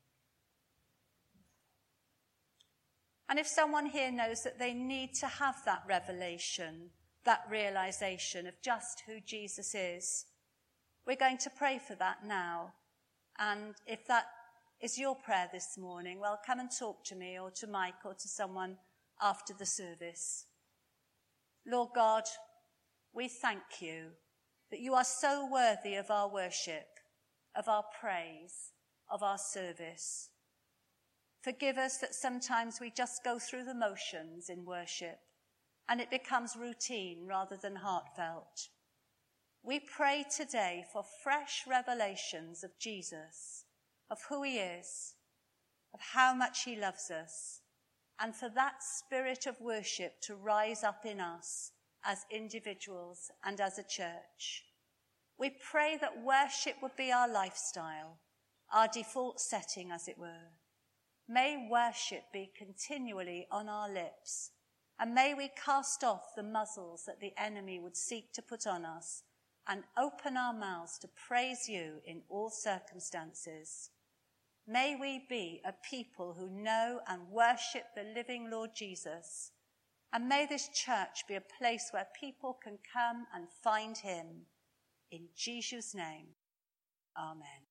And 3.28 3.38
if 3.38 3.46
someone 3.46 3.86
here 3.86 4.12
knows 4.12 4.42
that 4.44 4.58
they 4.58 4.72
need 4.72 5.14
to 5.14 5.26
have 5.26 5.56
that 5.64 5.82
revelation, 5.88 6.90
that 7.24 7.44
realization 7.50 8.46
of 8.46 8.54
just 8.62 9.02
who 9.06 9.20
Jesus 9.20 9.74
is, 9.74 10.26
we're 11.06 11.16
going 11.16 11.38
to 11.38 11.50
pray 11.50 11.80
for 11.84 11.96
that 11.96 12.24
now. 12.24 12.72
And 13.38 13.74
if 13.86 14.06
that 14.06 14.26
is 14.80 14.98
your 14.98 15.16
prayer 15.16 15.48
this 15.52 15.76
morning, 15.76 16.20
well, 16.20 16.38
come 16.46 16.60
and 16.60 16.70
talk 16.70 17.04
to 17.06 17.16
me 17.16 17.38
or 17.38 17.50
to 17.52 17.66
Mike 17.66 18.04
or 18.04 18.14
to 18.14 18.28
someone 18.28 18.76
after 19.20 19.52
the 19.54 19.66
service. 19.66 20.46
Lord 21.66 21.90
God, 21.94 22.24
we 23.12 23.28
thank 23.28 23.62
you 23.80 24.10
that 24.70 24.80
you 24.80 24.94
are 24.94 25.04
so 25.04 25.48
worthy 25.50 25.96
of 25.96 26.10
our 26.10 26.28
worship, 26.32 26.86
of 27.56 27.68
our 27.68 27.84
praise, 28.00 28.72
of 29.10 29.22
our 29.22 29.38
service. 29.38 30.30
Forgive 31.42 31.78
us 31.78 31.98
that 31.98 32.14
sometimes 32.14 32.80
we 32.80 32.90
just 32.90 33.22
go 33.22 33.38
through 33.38 33.64
the 33.64 33.74
motions 33.74 34.48
in 34.48 34.64
worship 34.64 35.20
and 35.88 36.00
it 36.00 36.10
becomes 36.10 36.56
routine 36.56 37.26
rather 37.26 37.56
than 37.56 37.76
heartfelt. 37.76 38.68
We 39.62 39.80
pray 39.80 40.24
today 40.34 40.84
for 40.92 41.04
fresh 41.22 41.64
revelations 41.68 42.64
of 42.64 42.78
Jesus, 42.78 43.64
of 44.10 44.18
who 44.28 44.42
he 44.42 44.58
is, 44.58 45.14
of 45.94 46.00
how 46.00 46.34
much 46.34 46.64
he 46.64 46.76
loves 46.76 47.10
us, 47.10 47.60
and 48.20 48.34
for 48.34 48.48
that 48.50 48.82
spirit 48.82 49.46
of 49.46 49.60
worship 49.60 50.20
to 50.22 50.34
rise 50.34 50.82
up 50.82 51.04
in 51.04 51.20
us 51.20 51.72
as 52.04 52.24
individuals 52.30 53.30
and 53.44 53.60
as 53.60 53.78
a 53.78 53.82
church. 53.82 54.64
We 55.38 55.50
pray 55.70 55.98
that 56.00 56.22
worship 56.22 56.76
would 56.82 56.96
be 56.96 57.12
our 57.12 57.28
lifestyle, 57.28 58.18
our 58.72 58.88
default 58.88 59.40
setting, 59.40 59.90
as 59.90 60.08
it 60.08 60.18
were. 60.18 60.52
May 61.28 61.68
worship 61.70 62.24
be 62.32 62.50
continually 62.56 63.46
on 63.50 63.68
our 63.68 63.92
lips, 63.92 64.50
and 64.98 65.14
may 65.14 65.34
we 65.34 65.50
cast 65.64 66.04
off 66.04 66.34
the 66.36 66.42
muzzles 66.42 67.04
that 67.06 67.20
the 67.20 67.32
enemy 67.36 67.78
would 67.78 67.96
seek 67.96 68.32
to 68.32 68.42
put 68.42 68.66
on 68.66 68.84
us 68.84 69.22
and 69.68 69.82
open 69.98 70.36
our 70.36 70.54
mouths 70.54 70.98
to 70.98 71.08
praise 71.28 71.68
you 71.68 72.00
in 72.06 72.22
all 72.28 72.50
circumstances. 72.50 73.90
May 74.68 74.96
we 75.00 75.24
be 75.28 75.60
a 75.64 75.74
people 75.88 76.34
who 76.38 76.48
know 76.48 77.00
and 77.08 77.28
worship 77.30 77.84
the 77.94 78.04
living 78.14 78.50
Lord 78.50 78.70
Jesus 78.74 79.50
and 80.16 80.28
may 80.28 80.46
this 80.46 80.68
church 80.68 81.26
be 81.28 81.34
a 81.34 81.42
place 81.58 81.88
where 81.90 82.06
people 82.18 82.58
can 82.62 82.78
come 82.90 83.26
and 83.34 83.46
find 83.62 83.98
him. 83.98 84.46
In 85.10 85.28
Jesus' 85.36 85.94
name, 85.94 86.28
Amen. 87.18 87.65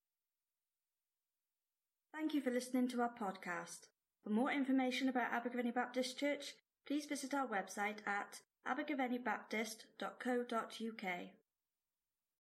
Thank 2.16 2.34
you 2.34 2.40
for 2.40 2.50
listening 2.50 2.88
to 2.90 3.02
our 3.02 3.10
podcast. 3.10 3.88
For 4.24 4.30
more 4.30 4.50
information 4.50 5.10
about 5.10 5.34
Abergavenny 5.34 5.74
Baptist 5.74 6.18
Church, 6.18 6.54
please 6.88 7.06
visit 7.06 7.34
our 7.34 7.46
website 7.46 7.98
at 8.08 8.40
abergavennybaptist.co.uk. 8.66 11.06